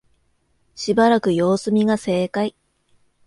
[0.73, 2.55] しばらく様子見が正解